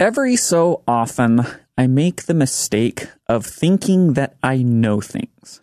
[0.00, 1.46] Every so often,
[1.78, 5.60] I make the mistake of thinking that I know things.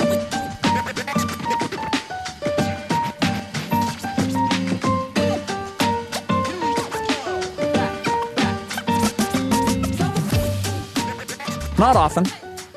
[11.77, 12.23] Not often,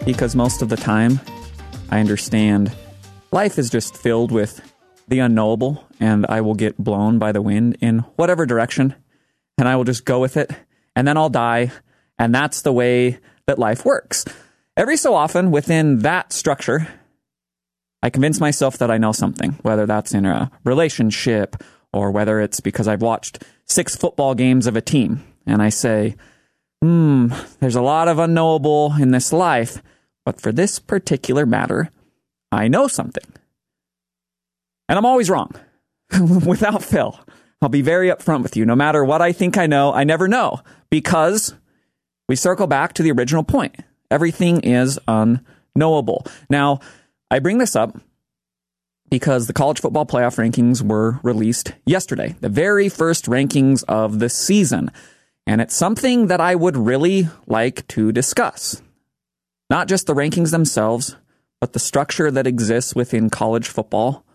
[0.04, 1.20] because most of the time,
[1.88, 2.72] I understand
[3.30, 4.60] life is just filled with
[5.06, 8.96] the unknowable, and I will get blown by the wind in whatever direction,
[9.56, 10.50] and I will just go with it,
[10.96, 11.72] and then I'll die,
[12.18, 14.24] and that's the way that life works.
[14.76, 16.88] Every so often, within that structure,
[18.02, 21.56] I convince myself that I know something, whether that's in a relationship
[21.92, 26.16] or whether it's because I've watched six football games of a team, and I say,
[26.82, 27.28] hmm,
[27.60, 29.80] there's a lot of unknowable in this life,
[30.24, 31.90] but for this particular matter,
[32.50, 33.24] I know something.
[34.88, 35.52] And I'm always wrong,
[36.46, 37.20] without fail.
[37.64, 38.66] I'll be very upfront with you.
[38.66, 40.60] No matter what I think I know, I never know
[40.90, 41.54] because
[42.28, 43.76] we circle back to the original point.
[44.10, 46.26] Everything is unknowable.
[46.50, 46.80] Now,
[47.30, 47.96] I bring this up
[49.08, 54.28] because the college football playoff rankings were released yesterday, the very first rankings of the
[54.28, 54.90] season.
[55.46, 58.82] And it's something that I would really like to discuss.
[59.70, 61.16] Not just the rankings themselves,
[61.62, 64.26] but the structure that exists within college football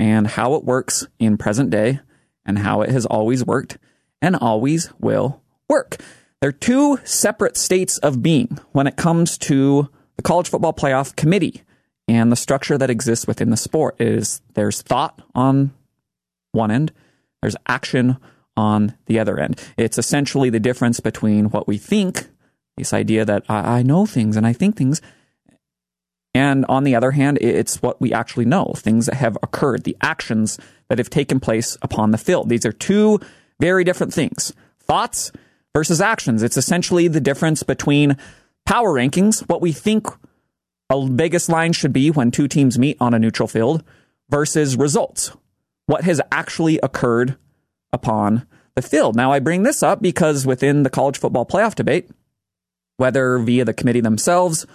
[0.00, 2.00] and how it works in present day
[2.44, 3.78] and how it has always worked
[4.20, 5.98] and always will work.
[6.40, 11.62] They're two separate states of being when it comes to the college football playoff committee
[12.08, 15.72] and the structure that exists within the sport is there's thought on
[16.50, 16.92] one end,
[17.40, 18.16] there's action
[18.56, 19.62] on the other end.
[19.76, 22.28] It's essentially the difference between what we think,
[22.76, 25.00] this idea that I, I know things and I think things,
[26.34, 29.96] and on the other hand, it's what we actually know, things that have occurred, the
[30.00, 32.48] actions that have taken place upon the field.
[32.48, 33.20] These are two
[33.60, 34.52] very different things.
[34.80, 35.30] Thoughts
[35.74, 36.42] versus actions.
[36.42, 38.16] It's essentially the difference between
[38.66, 40.08] power rankings, what we think
[40.88, 43.82] a biggest line should be when two teams meet on a neutral field,
[44.28, 45.32] versus results.
[45.86, 47.36] What has actually occurred
[47.92, 49.16] upon the field.
[49.16, 52.10] Now, I bring this up because within the college football playoff debate,
[52.96, 54.66] whether via the committee themselves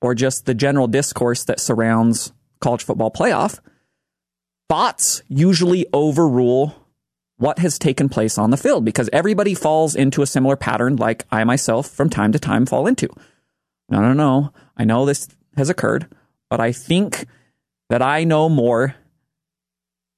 [0.00, 3.60] or just the general discourse that surrounds college football playoff,
[4.68, 6.74] bots usually overrule
[7.38, 11.24] what has taken place on the field because everybody falls into a similar pattern like
[11.30, 13.08] I myself from time to time fall into.
[13.88, 14.52] No, no, no.
[14.76, 16.06] I know this has occurred,
[16.48, 17.26] but I think
[17.88, 18.96] that I know more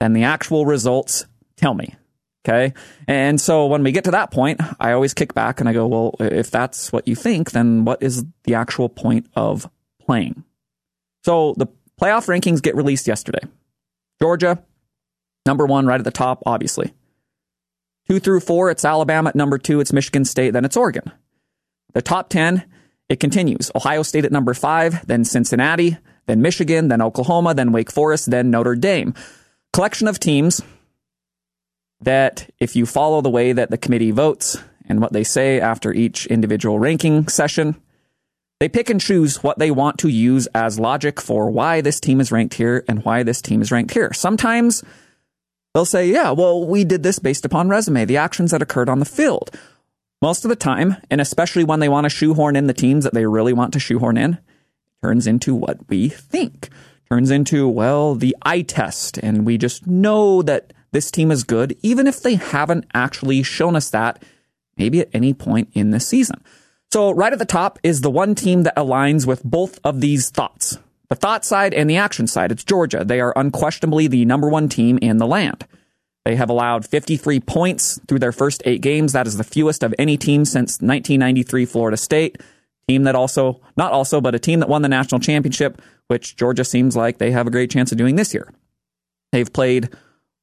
[0.01, 1.95] than the actual results tell me.
[2.49, 2.73] Okay.
[3.07, 5.87] And so when we get to that point, I always kick back and I go,
[5.87, 9.69] well, if that's what you think, then what is the actual point of
[10.01, 10.45] playing?
[11.25, 11.67] So the
[12.01, 13.43] playoff rankings get released yesterday.
[14.19, 14.63] Georgia,
[15.45, 16.95] number one, right at the top, obviously.
[18.09, 19.29] Two through four, it's Alabama.
[19.29, 20.53] At number two, it's Michigan State.
[20.53, 21.13] Then it's Oregon.
[21.93, 22.65] The top 10,
[23.11, 23.71] it continues.
[23.75, 28.51] Ohio State at number five, then Cincinnati, then Michigan, then Oklahoma, then Wake Forest, then
[28.51, 29.13] Notre Dame.
[29.75, 30.63] Collection of teams
[32.01, 34.57] that if you follow the way that the committee votes
[34.89, 37.77] and what they say after each individual ranking session,
[38.61, 42.21] they pick and choose what they want to use as logic for why this team
[42.21, 44.13] is ranked here and why this team is ranked here.
[44.13, 44.83] Sometimes
[45.75, 48.99] they'll say, yeah, well, we did this based upon resume, the actions that occurred on
[48.99, 49.57] the field.
[50.21, 53.15] Most of the time, and especially when they want to shoehorn in the teams that
[53.15, 54.39] they really want to shoehorn in,
[55.03, 56.71] turns into what we think.
[57.09, 59.19] Turns into, well, the eye test.
[59.19, 63.77] And we just know that this team is good, even if they haven't actually shown
[63.77, 64.23] us that
[64.77, 66.43] maybe at any point in this season.
[66.91, 70.31] So right at the top is the one team that aligns with both of these
[70.31, 70.79] thoughts.
[71.11, 72.53] The thought side and the action side.
[72.53, 73.05] It's Georgia.
[73.05, 75.67] They are unquestionably the number one team in the land.
[76.25, 79.13] They have allowed 53 points through their first eight games.
[79.13, 82.43] That is the fewest of any team since 1993 Florida State.
[82.87, 86.65] Team that also, not also, but a team that won the national championship, which Georgia
[86.65, 88.51] seems like they have a great chance of doing this year.
[89.33, 89.91] They've played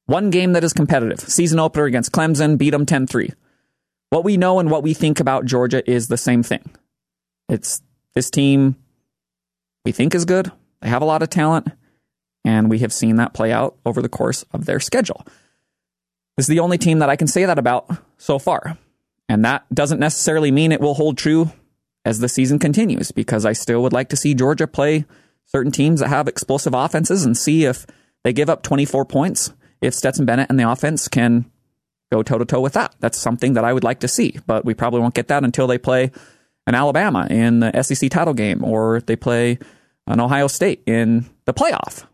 [0.06, 1.20] one game that is competitive.
[1.20, 3.30] Season opener against Clemson, beat them 10 3.
[4.10, 6.70] What we know and what we think about Georgia is the same thing.
[7.48, 7.82] It's
[8.14, 8.76] this team
[9.84, 10.50] we think is good.
[10.80, 11.68] They have a lot of talent,
[12.44, 15.26] and we have seen that play out over the course of their schedule.
[16.36, 18.78] This is the only team that I can say that about so far.
[19.28, 21.50] And that doesn't necessarily mean it will hold true
[22.04, 25.04] as the season continues, because I still would like to see Georgia play
[25.46, 27.86] certain teams that have explosive offenses and see if
[28.22, 29.52] they give up 24 points
[29.86, 31.50] if Stetson Bennett and the offense can
[32.12, 32.94] go toe to toe with that.
[33.00, 35.66] That's something that I would like to see, but we probably won't get that until
[35.66, 36.10] they play
[36.66, 39.58] an Alabama in the SEC title game or they play
[40.06, 42.04] an Ohio State in the playoff.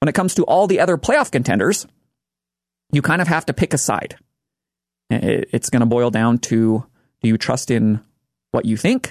[0.00, 1.86] When it comes to all the other playoff contenders,
[2.92, 4.16] you kind of have to pick a side.
[5.10, 6.84] It's going to boil down to
[7.22, 8.00] do you trust in
[8.52, 9.10] what you think,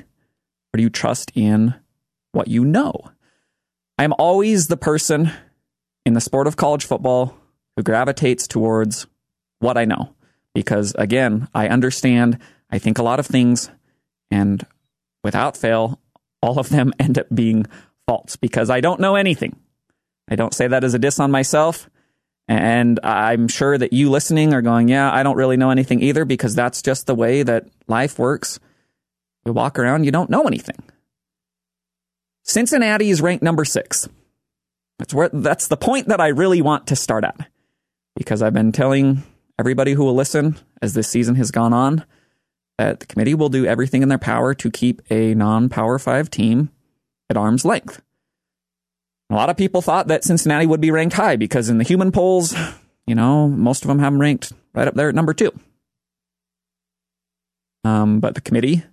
[0.74, 1.76] or do you trust in
[2.32, 3.12] what you know?
[3.98, 5.32] I'm always the person
[6.06, 7.36] in the sport of college football
[7.78, 9.08] who gravitates towards
[9.60, 10.14] what I know.
[10.54, 12.40] Because again, I understand,
[12.70, 13.70] I think a lot of things,
[14.32, 14.66] and
[15.24, 16.02] without fail,
[16.42, 17.68] all of them end up being
[18.08, 19.56] false because I don't know anything.
[20.28, 21.90] I don't say that as a diss on myself.
[22.50, 26.26] And I'm sure that you listening are going, yeah, I don't really know anything either
[26.26, 28.60] because that's just the way that life works.
[29.46, 30.78] You walk around, you don't know anything.
[32.44, 34.08] Cincinnati is ranked number six.
[34.98, 37.48] That's where, that's the point that I really want to start at
[38.18, 39.24] because I've been telling
[39.60, 42.04] everybody who will listen as this season has gone on
[42.78, 46.30] that the committee will do everything in their power to keep a non power five
[46.30, 46.72] team
[47.30, 48.02] at arm's length.
[49.30, 52.12] A lot of people thought that Cincinnati would be ranked high because in the human
[52.12, 52.56] polls,
[53.06, 55.52] you know, most of them have them ranked right up there at number two.
[57.84, 58.84] Um, but the committee,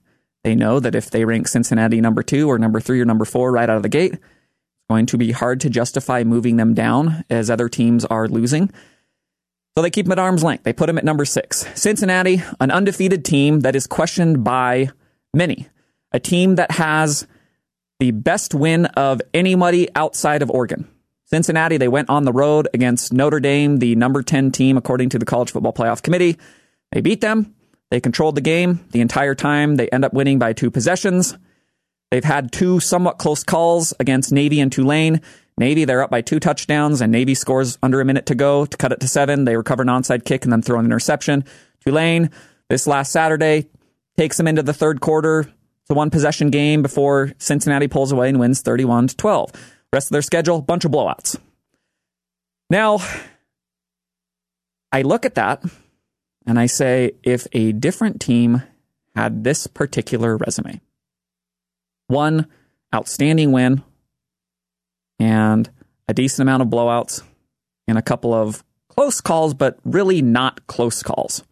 [0.42, 3.52] they know that if they rank Cincinnati number two or number three or number four
[3.52, 7.24] right out of the gate, it's going to be hard to justify moving them down
[7.30, 8.70] as other teams are losing.
[9.76, 10.62] So they keep him at arm's length.
[10.62, 11.66] They put him at number six.
[11.74, 14.90] Cincinnati, an undefeated team that is questioned by
[15.32, 15.68] many,
[16.12, 17.26] a team that has
[17.98, 20.88] the best win of anybody outside of Oregon.
[21.24, 25.18] Cincinnati, they went on the road against Notre Dame, the number 10 team, according to
[25.18, 26.38] the College Football Playoff Committee.
[26.92, 27.54] They beat them.
[27.90, 29.74] They controlled the game the entire time.
[29.74, 31.36] They end up winning by two possessions.
[32.12, 35.20] They've had two somewhat close calls against Navy and Tulane.
[35.56, 38.76] Navy, they're up by two touchdowns, and Navy scores under a minute to go to
[38.76, 39.44] cut it to seven.
[39.44, 41.44] They recover an onside kick and then throw an interception.
[41.84, 42.30] Tulane,
[42.68, 43.68] this last Saturday,
[44.16, 45.52] takes them into the third quarter,
[45.84, 49.50] it's a one possession game before Cincinnati pulls away and wins 31 to 12.
[49.92, 51.38] Rest of their schedule, bunch of blowouts.
[52.70, 53.00] Now,
[54.90, 55.62] I look at that
[56.46, 58.62] and I say, if a different team
[59.14, 60.80] had this particular resume,
[62.06, 62.46] one
[62.94, 63.82] outstanding win
[65.18, 65.70] and
[66.08, 67.22] a decent amount of blowouts
[67.88, 71.44] and a couple of close calls, but really not close calls.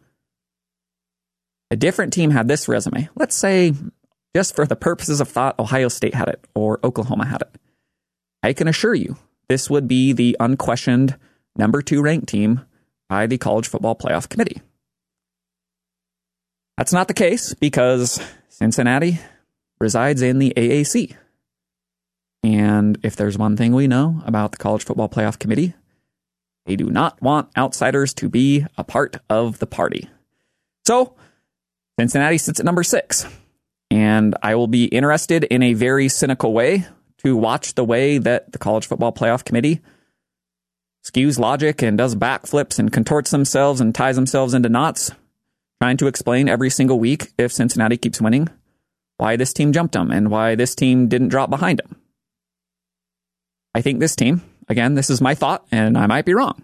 [1.71, 3.09] A different team had this resume.
[3.15, 3.73] Let's say
[4.35, 7.55] just for the purposes of thought, Ohio State had it or Oklahoma had it.
[8.41, 9.17] I can assure you,
[9.47, 11.17] this would be the unquestioned
[11.55, 12.61] number two ranked team
[13.09, 14.61] by the College Football Playoff Committee.
[16.77, 19.19] That's not the case because Cincinnati
[19.79, 21.15] resides in the AAC.
[22.43, 25.73] And if there's one thing we know about the College Football Playoff Committee,
[26.65, 30.09] they do not want outsiders to be a part of the party.
[30.85, 31.15] So,
[31.99, 33.25] Cincinnati sits at number six.
[33.91, 36.87] And I will be interested in a very cynical way
[37.19, 39.81] to watch the way that the College Football Playoff Committee
[41.05, 45.11] skews logic and does backflips and contorts themselves and ties themselves into knots,
[45.81, 48.47] trying to explain every single week if Cincinnati keeps winning
[49.17, 51.95] why this team jumped them and why this team didn't drop behind them.
[53.75, 56.61] I think this team, again, this is my thought, and I might be wrong.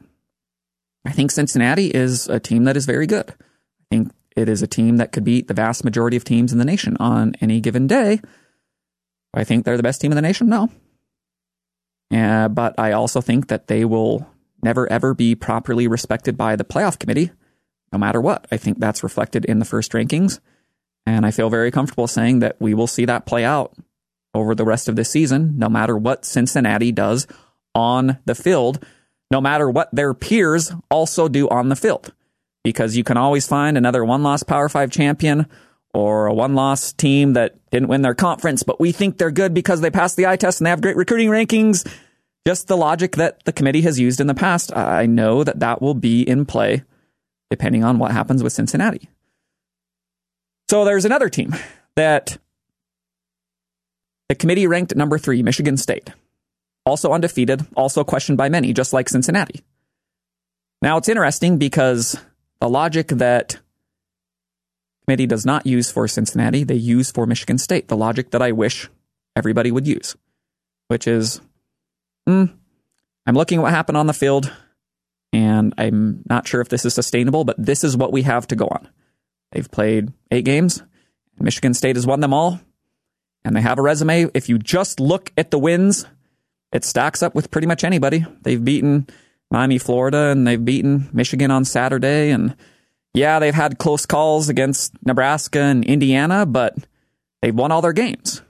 [1.05, 3.29] I think Cincinnati is a team that is very good.
[3.29, 6.59] I think it is a team that could beat the vast majority of teams in
[6.59, 8.21] the nation on any given day.
[9.33, 10.49] I think they're the best team in the nation?
[10.49, 10.69] No.
[12.11, 14.27] Yeah, but I also think that they will
[14.61, 17.31] never ever be properly respected by the playoff committee,
[17.91, 18.45] no matter what.
[18.51, 20.39] I think that's reflected in the first rankings.
[21.05, 23.73] And I feel very comfortable saying that we will see that play out
[24.33, 27.27] over the rest of this season, no matter what Cincinnati does
[27.73, 28.85] on the field,
[29.31, 32.13] no matter what their peers also do on the field
[32.63, 35.47] because you can always find another one loss Power Five champion
[35.93, 39.53] or a one loss team that didn't win their conference, but we think they're good
[39.53, 41.89] because they passed the eye test and they have great recruiting rankings.
[42.45, 44.75] Just the logic that the committee has used in the past.
[44.75, 46.83] I know that that will be in play
[47.49, 49.09] depending on what happens with Cincinnati.
[50.69, 51.55] So there's another team
[51.95, 52.37] that
[54.29, 56.11] the committee ranked number three, Michigan State.
[56.85, 59.63] Also undefeated, also questioned by many, just like Cincinnati.
[60.81, 62.17] Now it's interesting because
[62.61, 63.59] the logic that
[65.05, 67.87] committee does not use for Cincinnati, they use for Michigan State.
[67.87, 68.87] The logic that I wish
[69.35, 70.15] everybody would use,
[70.87, 71.41] which is,
[72.27, 72.53] mm,
[73.25, 74.53] I'm looking at what happened on the field,
[75.33, 78.55] and I'm not sure if this is sustainable, but this is what we have to
[78.55, 78.87] go on.
[79.51, 80.83] They've played eight games.
[81.39, 82.59] Michigan State has won them all,
[83.43, 84.29] and they have a resume.
[84.33, 86.05] If you just look at the wins,
[86.71, 88.25] it stacks up with pretty much anybody.
[88.41, 89.07] They've beaten
[89.51, 92.31] Miami, Florida, and they've beaten Michigan on Saturday.
[92.31, 92.55] And
[93.13, 96.75] yeah, they've had close calls against Nebraska and Indiana, but
[97.41, 98.41] they've won all their games.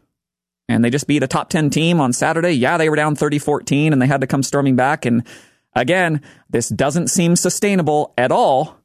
[0.67, 2.51] And they just beat a top 10 team on Saturday.
[2.51, 5.05] Yeah, they were down 30 14 and they had to come storming back.
[5.05, 5.23] And
[5.73, 8.77] again, this doesn't seem sustainable at all,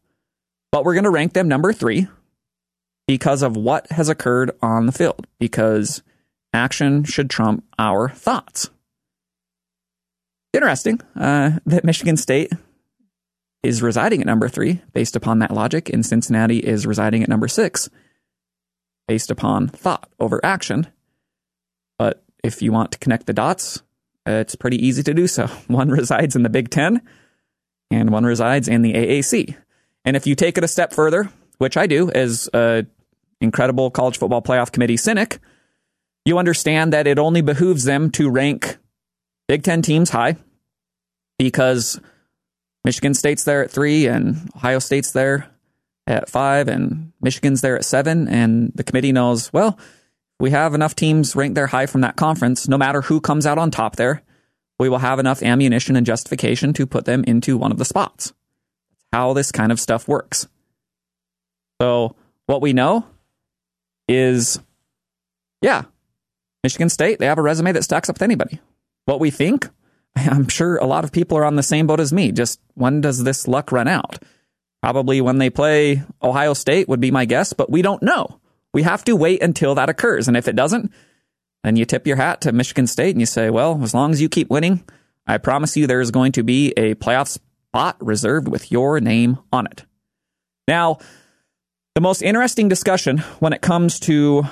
[0.70, 2.08] but we're going to rank them number three
[3.06, 6.02] because of what has occurred on the field, because
[6.52, 8.70] action should trump our thoughts.
[10.52, 12.52] Interesting uh, that Michigan State
[13.62, 17.49] is residing at number three based upon that logic, and Cincinnati is residing at number
[17.49, 17.90] six
[19.08, 20.87] based upon thought over action.
[21.99, 23.82] But if you want to connect the dots,
[24.26, 25.46] it's pretty easy to do so.
[25.66, 27.02] One resides in the Big Ten,
[27.90, 29.56] and one resides in the AAC.
[30.04, 32.87] And if you take it a step further, which I do as a
[33.40, 35.38] incredible college football playoff committee cynic,
[36.25, 38.78] you understand that it only behooves them to rank
[39.49, 40.37] Big Ten teams high
[41.38, 42.00] because
[42.84, 45.50] Michigan State's there at three and Ohio State's there
[46.06, 48.28] at five and Michigan's there at seven.
[48.28, 49.78] And the committee knows, well,
[50.40, 53.58] we have enough teams ranked there high from that conference, no matter who comes out
[53.58, 54.23] on top there,
[54.78, 58.32] we will have enough ammunition and justification to put them into one of the spots.
[59.12, 60.49] How this kind of stuff works.
[61.85, 63.05] So, what we know
[64.09, 64.59] is,
[65.61, 65.83] yeah,
[66.62, 68.59] Michigan State, they have a resume that stacks up with anybody.
[69.05, 69.69] What we think,
[70.17, 72.33] I'm sure a lot of people are on the same boat as me.
[72.33, 74.19] Just when does this luck run out?
[74.83, 78.41] Probably when they play Ohio State would be my guess, but we don't know.
[78.73, 80.26] We have to wait until that occurs.
[80.26, 80.91] And if it doesn't,
[81.64, 84.23] then you tip your hat to Michigan State and you say, well, as long as
[84.23, 84.83] you keep winning,
[85.26, 89.67] I promise you there's going to be a playoff spot reserved with your name on
[89.67, 89.85] it.
[90.67, 90.97] Now,
[91.94, 94.42] the most interesting discussion when it comes to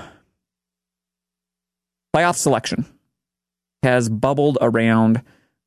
[2.15, 2.87] playoff selection
[3.83, 5.23] has bubbled around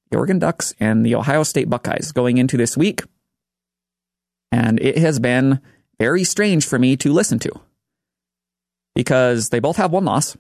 [0.09, 3.01] the Oregon Ducks and the Ohio State Buckeyes going into this week.
[4.51, 5.59] And it has been
[5.99, 7.51] very strange for me to listen to
[8.93, 10.37] because they both have one loss.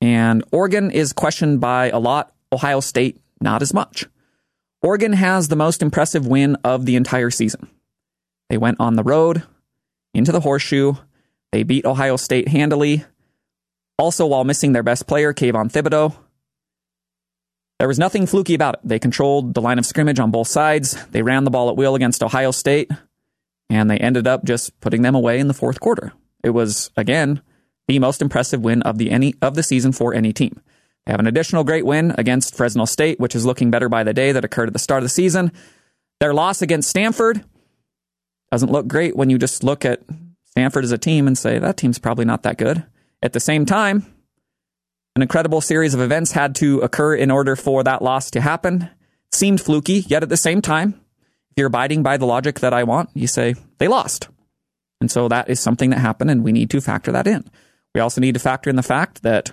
[0.00, 4.06] And Oregon is questioned by a lot, Ohio State, not as much.
[4.82, 7.68] Oregon has the most impressive win of the entire season.
[8.48, 9.44] They went on the road
[10.14, 10.94] into the horseshoe.
[11.52, 13.04] They beat Ohio State handily,
[13.98, 16.16] also while missing their best player, Kayvon Thibodeaux.
[17.78, 18.80] There was nothing fluky about it.
[18.84, 21.02] They controlled the line of scrimmage on both sides.
[21.06, 22.90] They ran the ball at will against Ohio State,
[23.70, 26.12] and they ended up just putting them away in the fourth quarter.
[26.44, 27.40] It was, again,
[27.88, 30.60] the most impressive win of the any of the season for any team.
[31.06, 34.14] They have an additional great win against Fresno State, which is looking better by the
[34.14, 35.50] day that occurred at the start of the season.
[36.20, 37.44] Their loss against Stanford
[38.50, 40.02] doesn't look great when you just look at
[40.46, 42.84] Stanford as a team and say that team's probably not that good.
[43.22, 44.06] At the same time,
[45.14, 48.82] an incredible series of events had to occur in order for that loss to happen.
[48.82, 51.00] It seemed fluky, yet at the same time,
[51.50, 54.28] if you're abiding by the logic that I want, you say they lost.
[55.00, 57.48] And so that is something that happened, and we need to factor that in.
[57.94, 59.52] We also need to factor in the fact that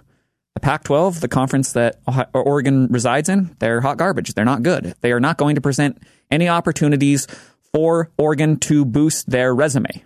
[0.54, 2.00] the Pac 12, the conference that
[2.34, 4.34] Oregon resides in, they're hot garbage.
[4.34, 4.96] They're not good.
[5.02, 6.02] They are not going to present
[6.32, 7.28] any opportunities
[7.78, 10.04] for Oregon to boost their resume.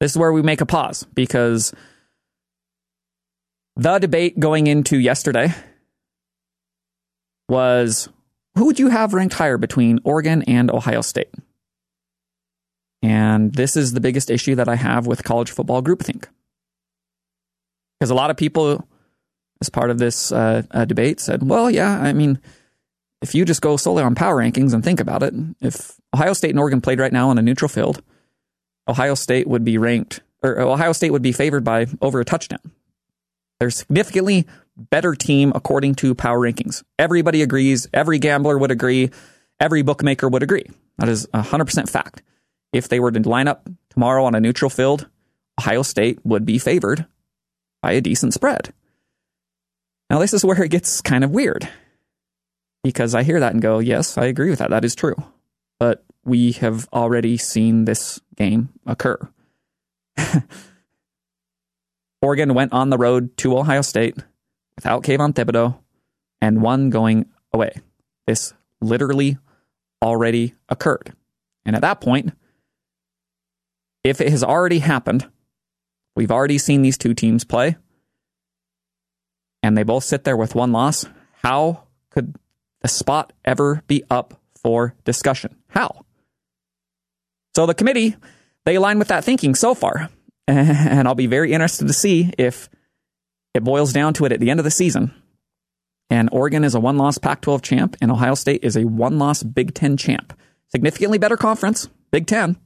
[0.00, 1.74] This is where we make a pause because
[3.76, 5.54] the debate going into yesterday
[7.50, 8.08] was
[8.54, 11.34] who would you have ranked higher between Oregon and Ohio State?
[13.02, 16.28] And this is the biggest issue that I have with college football groupthink.
[18.00, 18.88] Because a lot of people,
[19.60, 22.40] as part of this uh, uh, debate, said, well, yeah, I mean,
[23.26, 26.50] if you just go solely on power rankings and think about it, if Ohio State
[26.50, 28.00] and Oregon played right now on a neutral field,
[28.86, 32.60] Ohio State would be ranked, or Ohio State would be favored by over a touchdown.
[33.58, 36.84] They're significantly better team according to power rankings.
[37.00, 37.88] Everybody agrees.
[37.92, 39.10] Every gambler would agree.
[39.58, 40.66] Every bookmaker would agree.
[40.98, 42.22] That is 100% fact
[42.72, 45.08] if they were to line up tomorrow on a neutral field,
[45.58, 47.06] Ohio State would be favored
[47.82, 48.72] by a decent spread.
[50.10, 51.68] Now, this is where it gets kind of weird
[52.86, 54.70] because I hear that and go, yes, I agree with that.
[54.70, 55.16] That is true.
[55.80, 59.18] But we have already seen this game occur.
[62.22, 64.16] Oregon went on the road to Ohio State
[64.76, 65.76] without Kayvon Thibodeaux
[66.40, 67.72] and won going away.
[68.28, 69.36] This literally
[70.00, 71.12] already occurred.
[71.64, 72.34] And at that point,
[74.04, 75.28] if it has already happened,
[76.14, 77.76] we've already seen these two teams play,
[79.64, 81.06] and they both sit there with one loss,
[81.42, 82.36] how could
[82.86, 85.56] the spot ever be up for discussion?
[85.66, 86.04] How?
[87.56, 88.14] So the committee,
[88.64, 90.08] they align with that thinking so far.
[90.48, 92.68] And I'll be very interested to see if
[93.52, 95.12] it boils down to it at the end of the season.
[96.08, 99.18] And Oregon is a one loss Pac 12 champ, and Ohio State is a one
[99.18, 100.32] loss Big Ten champ.
[100.68, 102.56] Significantly better conference, Big Ten.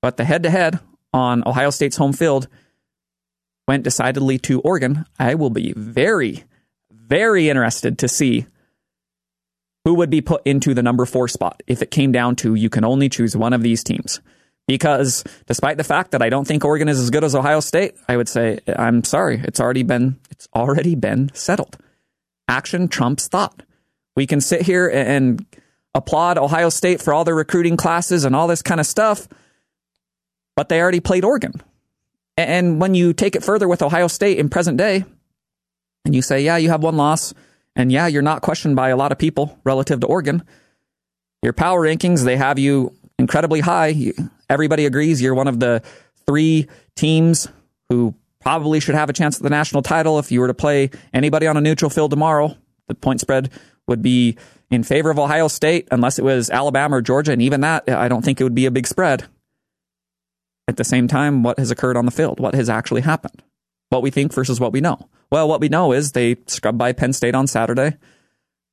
[0.00, 0.80] But the head to head
[1.12, 2.48] on Ohio State's home field
[3.66, 5.04] went decidedly to Oregon.
[5.18, 6.44] I will be very,
[6.90, 8.46] very interested to see
[9.84, 12.68] who would be put into the number four spot if it came down to you
[12.68, 14.20] can only choose one of these teams.
[14.66, 17.96] Because despite the fact that I don't think Oregon is as good as Ohio State,
[18.06, 19.40] I would say I'm sorry.
[19.44, 21.78] It's already been it's already been settled.
[22.48, 23.62] Action trumps thought.
[24.14, 25.46] We can sit here and
[25.94, 29.26] applaud Ohio State for all their recruiting classes and all this kind of stuff,
[30.54, 31.62] but they already played Oregon.
[32.36, 35.04] And when you take it further with Ohio State in present day,
[36.04, 37.34] and you say, yeah, you have one loss,
[37.76, 40.42] and yeah, you're not questioned by a lot of people relative to Oregon.
[41.42, 44.12] Your power rankings, they have you incredibly high.
[44.50, 45.82] Everybody agrees you're one of the
[46.26, 47.48] three teams
[47.88, 50.18] who probably should have a chance at the national title.
[50.18, 52.56] If you were to play anybody on a neutral field tomorrow,
[52.86, 53.50] the point spread
[53.86, 54.36] would be
[54.70, 57.32] in favor of Ohio State, unless it was Alabama or Georgia.
[57.32, 59.24] And even that, I don't think it would be a big spread.
[60.66, 62.40] At the same time, what has occurred on the field?
[62.40, 63.42] What has actually happened?
[63.90, 65.08] What we think versus what we know.
[65.30, 67.96] Well, what we know is they scrubbed by Penn State on Saturday.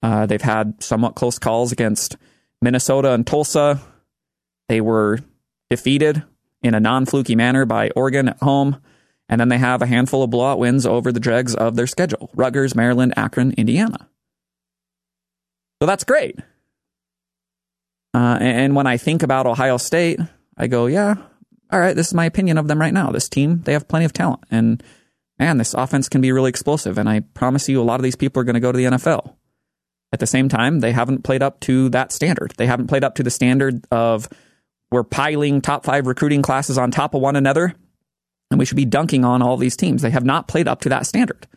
[0.03, 2.17] Uh, they've had somewhat close calls against
[2.61, 3.81] Minnesota and Tulsa.
[4.69, 5.19] They were
[5.69, 6.23] defeated
[6.61, 8.81] in a non fluky manner by Oregon at home.
[9.27, 12.29] And then they have a handful of blowout wins over the dregs of their schedule
[12.35, 14.07] Rutgers, Maryland, Akron, Indiana.
[15.81, 16.39] So that's great.
[18.13, 20.19] Uh, and when I think about Ohio State,
[20.57, 21.15] I go, yeah,
[21.71, 23.11] all right, this is my opinion of them right now.
[23.11, 24.41] This team, they have plenty of talent.
[24.49, 24.81] And
[25.39, 26.97] man, this offense can be really explosive.
[26.97, 28.85] And I promise you, a lot of these people are going to go to the
[28.85, 29.35] NFL.
[30.13, 32.53] At the same time, they haven't played up to that standard.
[32.57, 34.29] They haven't played up to the standard of
[34.91, 37.73] we're piling top five recruiting classes on top of one another,
[38.49, 40.01] and we should be dunking on all these teams.
[40.01, 41.47] They have not played up to that standard.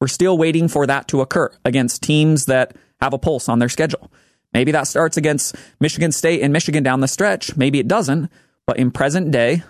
[0.00, 3.68] We're still waiting for that to occur against teams that have a pulse on their
[3.68, 4.10] schedule.
[4.52, 7.56] Maybe that starts against Michigan State and Michigan down the stretch.
[7.56, 8.30] Maybe it doesn't.
[8.66, 9.62] But in present day,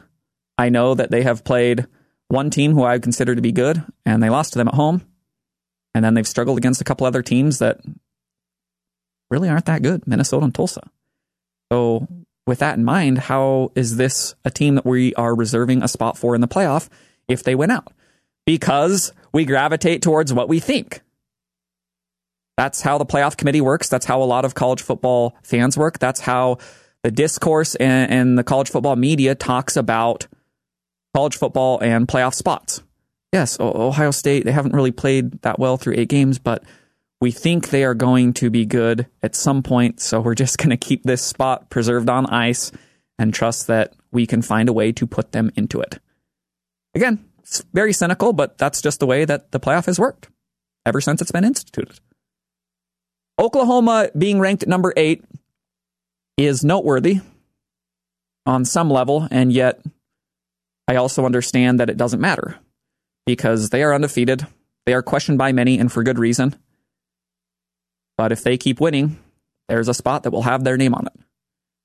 [0.57, 1.87] I know that they have played
[2.29, 5.03] one team who I consider to be good, and they lost to them at home.
[5.95, 7.81] And then they've struggled against a couple other teams that
[9.31, 10.89] really aren't that good, Minnesota and Tulsa.
[11.73, 12.07] So
[12.47, 16.17] with that in mind, how is this a team that we are reserving a spot
[16.17, 16.89] for in the playoff
[17.27, 17.93] if they win out?
[18.47, 21.03] Because we gravitate towards what we think.
[22.57, 23.88] That's how the playoff committee works.
[23.88, 25.99] That's how a lot of college football fans work.
[25.99, 26.59] That's how
[27.03, 30.27] the discourse and, and the college football media talks about
[31.14, 32.83] college football and playoff spots.
[33.33, 36.64] Yes, Ohio State, they haven't really played that well through eight games, but
[37.21, 40.71] we think they are going to be good at some point, so we're just going
[40.71, 42.73] to keep this spot preserved on ice
[43.18, 45.99] and trust that we can find a way to put them into it.
[46.94, 50.29] Again, it's very cynical, but that's just the way that the playoff has worked
[50.87, 51.99] ever since it's been instituted.
[53.38, 55.25] Oklahoma being ranked at number eight
[56.37, 57.21] is noteworthy
[58.47, 59.81] on some level, and yet
[60.88, 62.57] I also understand that it doesn't matter
[63.27, 64.46] because they are undefeated.
[64.87, 66.57] They are questioned by many, and for good reason.
[68.16, 69.18] But if they keep winning,
[69.68, 71.12] there's a spot that will have their name on it.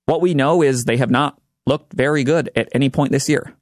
[0.06, 3.54] What we know is they have not looked very good at any point this year.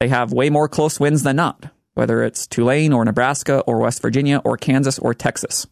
[0.00, 4.00] They have way more close wins than not, whether it's Tulane or Nebraska or West
[4.00, 5.66] Virginia or Kansas or Texas.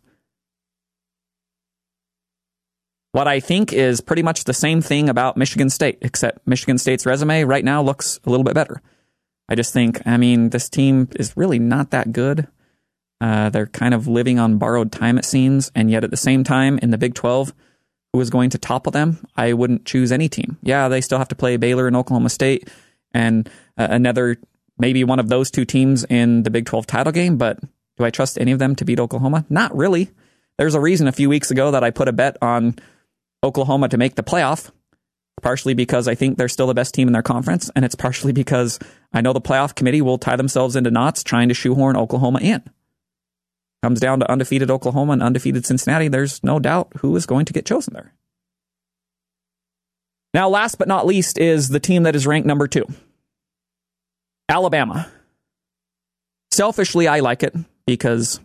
[3.13, 7.07] What I think is pretty much the same thing about Michigan State, except Michigan State's
[7.07, 8.81] resume right now looks a little bit better.
[9.49, 12.47] I just think, I mean, this team is really not that good.
[13.21, 15.73] Uh, they're kind of living on borrowed time, it seems.
[15.75, 17.53] And yet at the same time, in the Big 12,
[18.13, 19.19] who is going to topple them?
[19.37, 20.57] I wouldn't choose any team.
[20.63, 22.71] Yeah, they still have to play Baylor and Oklahoma State
[23.13, 24.37] and uh, another,
[24.79, 27.37] maybe one of those two teams in the Big 12 title game.
[27.37, 27.59] But
[27.99, 29.45] do I trust any of them to beat Oklahoma?
[29.51, 30.11] Not really.
[30.59, 32.77] There's a reason a few weeks ago that I put a bet on
[33.43, 34.71] Oklahoma to make the playoff,
[35.43, 37.71] partially because I think they're still the best team in their conference.
[37.75, 38.79] And it's partially because
[39.13, 42.63] I know the playoff committee will tie themselves into knots trying to shoehorn Oklahoma in
[43.83, 47.53] comes down to undefeated Oklahoma and undefeated Cincinnati, there's no doubt who is going to
[47.53, 48.15] get chosen there.
[50.35, 52.87] Now, last but not least is the team that is ranked number two
[54.49, 55.11] Alabama.
[56.53, 57.55] Selfishly, I like it
[57.87, 58.41] because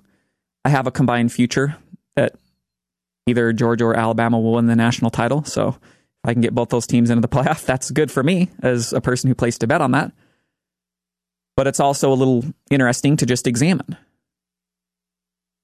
[0.63, 1.77] I have a combined future
[3.25, 5.43] either Georgia or Alabama will win the national title.
[5.43, 5.79] So if
[6.23, 9.01] I can get both those teams into the playoff, that's good for me as a
[9.01, 10.11] person who placed a bet on that.
[11.55, 13.97] But it's also a little interesting to just examine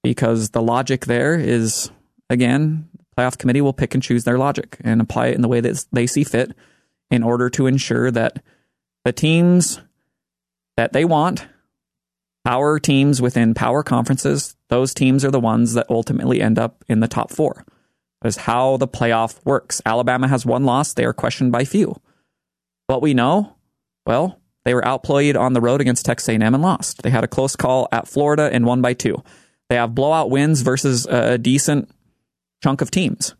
[0.04, 1.92] because the logic there is
[2.30, 5.48] again, the playoff committee will pick and choose their logic and apply it in the
[5.48, 6.56] way that they see fit
[7.10, 8.42] in order to ensure that
[9.04, 9.82] the teams
[10.78, 11.46] that they want,
[12.44, 17.00] power teams within power conferences, those teams are the ones that ultimately end up in
[17.00, 17.66] the top four.
[18.22, 19.82] That is how the playoff works.
[19.86, 20.94] Alabama has one loss.
[20.94, 22.00] They are questioned by few.
[22.88, 23.56] What we know,
[24.06, 27.02] well, they were outplayed on the road against Texas A&M and lost.
[27.02, 29.24] They had a close call at Florida and won by two.
[29.70, 31.90] They have blowout wins versus a decent
[32.62, 33.34] chunk of teams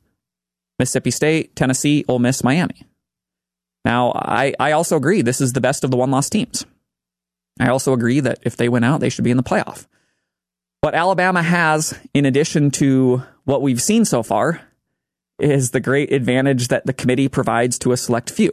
[0.80, 2.88] Mississippi State, Tennessee, Ole Miss, Miami.
[3.86, 6.66] Now, I, I also agree this is the best of the one loss teams.
[7.62, 9.86] I also agree that if they win out, they should be in the playoff.
[10.82, 14.62] What Alabama has, in addition to what we've seen so far,
[15.38, 18.52] is the great advantage that the committee provides to a select few.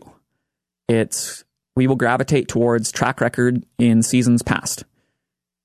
[0.89, 1.43] It's
[1.75, 4.85] we will gravitate towards track record in seasons past,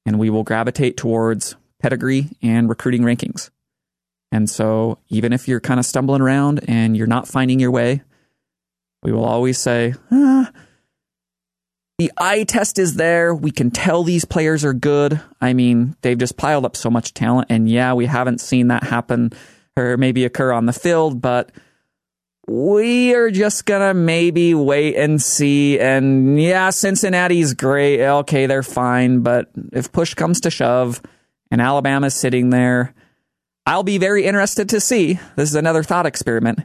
[0.05, 3.49] and we will gravitate towards pedigree and recruiting rankings.
[4.31, 8.03] And so, even if you're kind of stumbling around and you're not finding your way,
[9.01, 10.49] we will always say, ah,
[11.97, 13.35] the eye test is there.
[13.35, 15.21] We can tell these players are good.
[15.39, 17.47] I mean, they've just piled up so much talent.
[17.49, 19.31] And yeah, we haven't seen that happen
[19.77, 21.51] or maybe occur on the field, but
[22.47, 25.79] we are just gonna maybe wait and see.
[25.79, 28.05] And yeah, Cincinnati's great.
[28.05, 29.21] Okay, they're fine.
[29.21, 31.01] But if push comes to shove
[31.51, 32.93] and Alabama's sitting there,
[33.65, 35.19] I'll be very interested to see.
[35.35, 36.59] This is another thought experiment.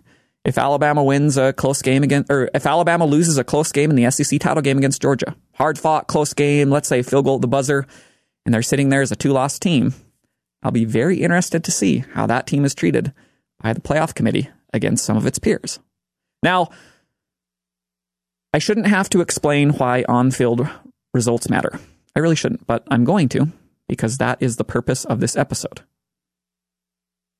[0.49, 3.97] If Alabama wins a close game against, or if Alabama loses a close game in
[3.97, 7.43] the SEC title game against Georgia, hard fought, close game, let's say field goal at
[7.43, 7.87] the buzzer,
[8.47, 9.93] and they're sitting there as a two loss team,
[10.63, 13.13] I'll be very interested to see how that team is treated
[13.63, 15.81] by the playoff committee against some of its peers.
[16.43, 16.71] Now,
[18.55, 20.67] I shouldn't have to explain why on field
[21.13, 21.79] results matter.
[22.17, 23.53] I really shouldn't, but I'm going to
[23.87, 25.83] because that is the purpose of this episode.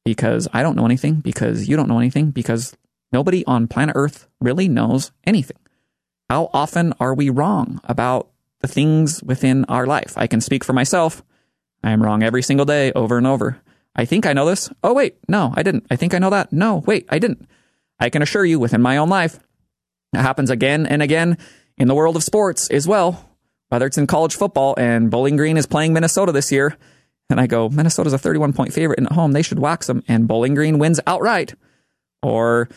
[0.05, 2.77] Because I don't know anything, because you don't know anything, because
[3.13, 5.59] Nobody on planet Earth really knows anything.
[6.29, 8.29] How often are we wrong about
[8.61, 10.13] the things within our life?
[10.17, 11.23] I can speak for myself.
[11.83, 13.61] I am wrong every single day, over and over.
[13.97, 14.71] I think I know this.
[14.85, 15.87] Oh, wait, no, I didn't.
[15.91, 16.53] I think I know that.
[16.53, 17.49] No, wait, I didn't.
[17.99, 19.41] I can assure you within my own life,
[20.13, 21.39] it happens again and again
[21.77, 23.29] in the world of sports as well,
[23.69, 26.77] whether it's in college football and Bowling Green is playing Minnesota this year.
[27.31, 29.33] And I go, Minnesota's a 31 point favorite at home.
[29.33, 30.03] They should wax them.
[30.09, 31.55] And Bowling Green wins outright.
[32.23, 32.69] Or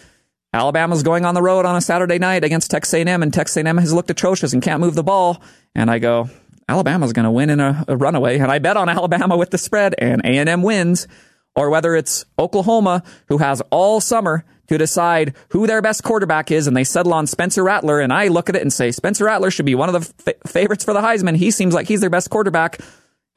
[0.54, 3.78] Alabama's going on the road on a Saturday night against Texas A&M, and Texas A&M
[3.78, 5.42] has looked atrocious and can't move the ball.
[5.74, 6.30] And I go,
[6.68, 9.58] Alabama's going to win in a, a, runaway, and I bet on Alabama with the
[9.58, 11.08] spread, and A&M wins.
[11.54, 16.66] Or whether it's Oklahoma, who has all summer to decide who their best quarterback is,
[16.66, 19.52] and they settle on Spencer Rattler, and I look at it and say Spencer Rattler
[19.52, 21.36] should be one of the f- favorites for the Heisman.
[21.36, 22.80] He seems like he's their best quarterback.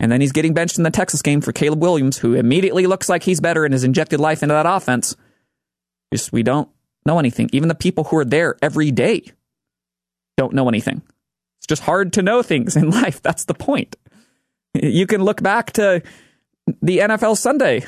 [0.01, 3.09] And then he's getting benched in the Texas game for Caleb Williams, who immediately looks
[3.09, 5.17] like he's better and has injected life into that offense.
[6.13, 6.69] Just we don't
[7.07, 7.51] know anything.
[7.53, 9.25] Even the people who are there every day
[10.37, 11.03] don't know anything.
[11.59, 13.23] It's just hard to know things in life.
[13.23, 13.97] That's the point.
[14.75, 16.03] You can look back to
[16.83, 17.85] the NFL Sunday,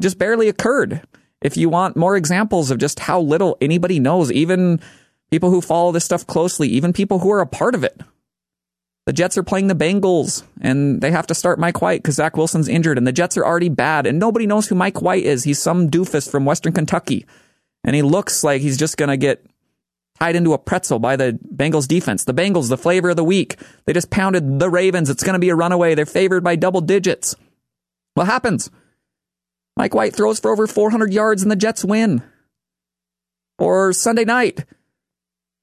[0.00, 1.02] just barely occurred.
[1.42, 4.80] If you want more examples of just how little anybody knows, even
[5.30, 8.00] people who follow this stuff closely, even people who are a part of it.
[9.06, 12.38] The Jets are playing the Bengals and they have to start Mike White because Zach
[12.38, 15.44] Wilson's injured and the Jets are already bad and nobody knows who Mike White is.
[15.44, 17.26] He's some doofus from Western Kentucky
[17.84, 19.44] and he looks like he's just going to get
[20.18, 22.24] tied into a pretzel by the Bengals defense.
[22.24, 23.56] The Bengals, the flavor of the week.
[23.84, 25.10] They just pounded the Ravens.
[25.10, 25.94] It's going to be a runaway.
[25.94, 27.34] They're favored by double digits.
[28.14, 28.70] What happens?
[29.76, 32.22] Mike White throws for over 400 yards and the Jets win.
[33.58, 34.64] Or Sunday night,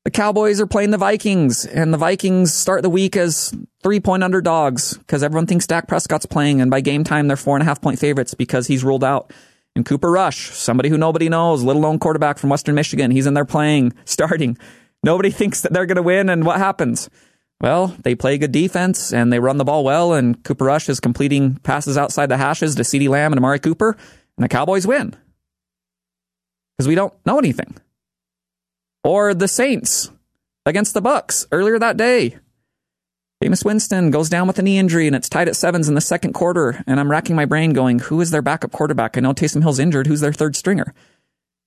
[0.04, 3.54] the Cowboys are playing the Vikings and the Vikings start the week as
[3.84, 7.56] three point underdogs because everyone thinks Dak Prescott's playing and by game time they're four
[7.56, 9.32] and a half point favorites because he's ruled out.
[9.76, 13.12] And Cooper Rush, somebody who nobody knows, little known quarterback from Western Michigan.
[13.12, 14.58] He's in there playing, starting.
[15.04, 16.30] Nobody thinks that they're going to win.
[16.30, 17.10] And what happens?
[17.62, 20.14] Well, they play good defense and they run the ball well.
[20.14, 23.96] And Cooper Rush is completing passes outside the hashes to CeeDee Lamb and Amari Cooper.
[24.38, 25.16] And the Cowboys win
[26.82, 27.78] because we don't know anything.
[29.04, 30.10] Or the Saints
[30.66, 32.38] against the Bucs earlier that day.
[33.42, 36.02] Jameis Winston goes down with a knee injury and it's tied at sevens in the
[36.02, 36.84] second quarter.
[36.86, 39.18] And I'm racking my brain going, who is their backup quarterback?
[39.18, 40.06] I know Taysom Hill's injured.
[40.06, 40.94] Who's their third stringer?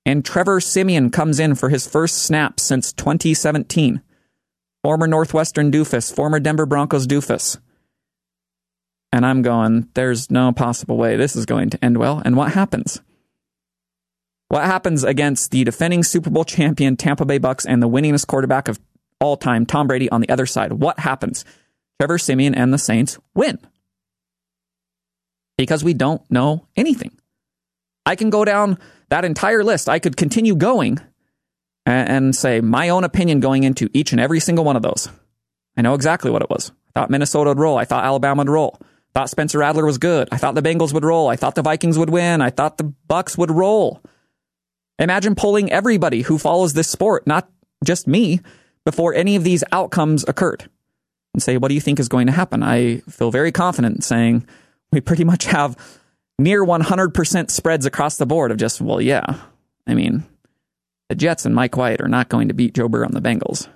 [0.06, 4.02] And Trevor Siemian comes in for his first snap since 2017.
[4.84, 7.58] Former Northwestern doofus, former Denver Broncos doofus.
[9.12, 12.22] And I'm going, there's no possible way this is going to end well.
[12.24, 13.00] And what happens?
[14.48, 18.68] What happens against the defending Super Bowl champion Tampa Bay Bucs and the winningest quarterback
[18.68, 18.78] of
[19.20, 20.74] all time, Tom Brady, on the other side?
[20.74, 21.44] What happens?
[21.98, 23.58] Trevor Siemian and the Saints win.
[25.56, 27.16] Because we don't know anything.
[28.04, 28.78] I can go down
[29.10, 29.88] that entire list.
[29.88, 30.98] I could continue going
[31.86, 35.08] and say my own opinion going into each and every single one of those.
[35.76, 36.72] I know exactly what it was.
[36.88, 37.78] I thought Minnesota would roll.
[37.78, 38.78] I thought Alabama would roll.
[38.80, 40.28] I thought Spencer Rattler was good.
[40.32, 41.28] I thought the Bengals would roll.
[41.28, 42.40] I thought the Vikings would win.
[42.40, 44.02] I thought the Bucs would roll.
[44.98, 47.48] Imagine polling everybody who follows this sport, not
[47.84, 48.40] just me,
[48.84, 50.68] before any of these outcomes occurred
[51.34, 52.62] and say, what do you think is going to happen?
[52.62, 54.46] I feel very confident saying
[54.92, 55.76] we pretty much have
[56.38, 59.40] near 100% spreads across the board of just, well, yeah.
[59.86, 60.24] I mean,
[61.08, 63.68] The Jets and Mike White are not going to beat Joe Burrow and the Bengals.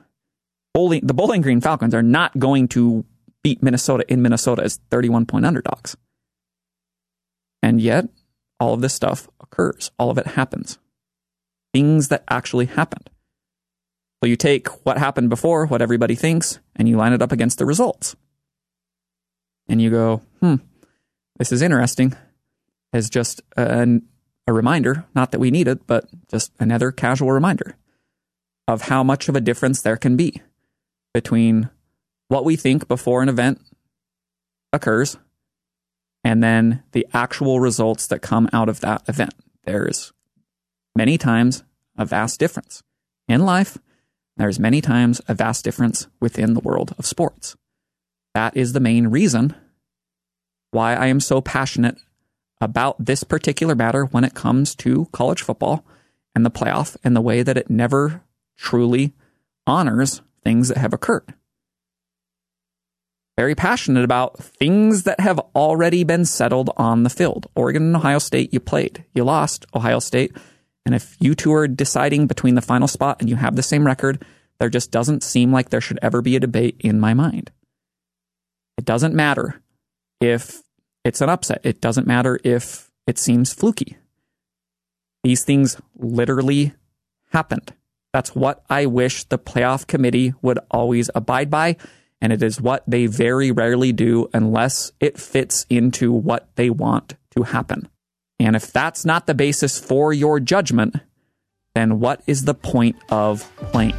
[0.72, 3.04] Bowling, the Bowling Green Falcons are not going to
[3.42, 5.96] beat Minnesota in Minnesota as 31 point underdogs.
[7.62, 8.08] And yet,
[8.60, 9.90] all of this stuff occurs.
[9.98, 10.78] All of it happens.
[11.74, 13.10] Things that actually happened.
[14.22, 17.58] So you take what happened before, what everybody thinks, and you line it up against
[17.58, 18.16] the results.
[19.68, 20.56] And you go, hmm,
[21.38, 22.16] this is interesting.
[22.92, 24.02] As just an,
[24.46, 27.76] a reminder, not that we need it, but just another casual reminder
[28.66, 30.42] of how much of a difference there can be
[31.14, 31.70] between
[32.28, 33.60] what we think before an event
[34.72, 35.16] occurs
[36.24, 39.34] and then the actual results that come out of that event.
[39.64, 40.12] There's
[40.94, 41.62] many times
[41.96, 42.82] a vast difference
[43.28, 43.78] in life.
[44.38, 47.56] There's many times a vast difference within the world of sports.
[48.34, 49.54] That is the main reason
[50.70, 51.98] why I am so passionate
[52.60, 55.84] about this particular matter when it comes to college football
[56.34, 58.22] and the playoff and the way that it never
[58.56, 59.12] truly
[59.66, 61.34] honors things that have occurred
[63.38, 67.46] very passionate about things that have already been settled on the field.
[67.54, 69.04] Oregon and Ohio State, you played.
[69.14, 70.36] You lost Ohio State.
[70.86, 73.86] And if you two are deciding between the final spot and you have the same
[73.86, 74.24] record,
[74.58, 77.50] there just doesn't seem like there should ever be a debate in my mind.
[78.76, 79.60] It doesn't matter
[80.20, 80.62] if
[81.04, 81.60] it's an upset.
[81.64, 83.96] It doesn't matter if it seems fluky.
[85.22, 86.74] These things literally
[87.32, 87.74] happened.
[88.12, 91.76] That's what I wish the playoff committee would always abide by
[92.20, 97.14] and it is what they very rarely do unless it fits into what they want
[97.36, 97.88] to happen.
[98.40, 100.96] And if that's not the basis for your judgment,
[101.74, 103.94] then what is the point of playing?